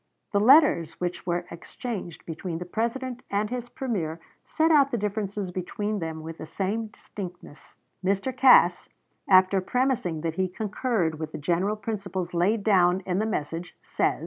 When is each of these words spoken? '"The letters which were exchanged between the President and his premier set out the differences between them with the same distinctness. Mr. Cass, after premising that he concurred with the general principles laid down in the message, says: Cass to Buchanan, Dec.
'"The 0.33 0.39
letters 0.39 0.99
which 0.99 1.27
were 1.27 1.45
exchanged 1.51 2.25
between 2.25 2.57
the 2.57 2.65
President 2.65 3.21
and 3.29 3.51
his 3.51 3.69
premier 3.69 4.19
set 4.43 4.71
out 4.71 4.89
the 4.89 4.97
differences 4.97 5.51
between 5.51 5.99
them 5.99 6.23
with 6.23 6.39
the 6.39 6.47
same 6.47 6.87
distinctness. 6.87 7.75
Mr. 8.03 8.35
Cass, 8.35 8.89
after 9.29 9.61
premising 9.61 10.21
that 10.21 10.33
he 10.33 10.47
concurred 10.47 11.19
with 11.19 11.33
the 11.33 11.37
general 11.37 11.75
principles 11.75 12.33
laid 12.33 12.63
down 12.63 13.01
in 13.01 13.19
the 13.19 13.27
message, 13.27 13.75
says: 13.83 13.83
Cass 13.83 13.97
to 13.97 13.99
Buchanan, 14.01 14.17
Dec. 14.17 14.19